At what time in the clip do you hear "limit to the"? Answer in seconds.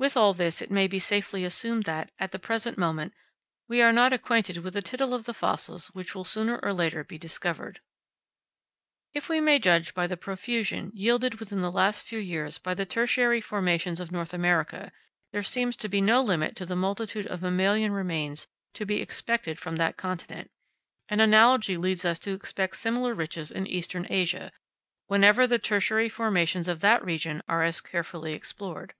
16.22-16.76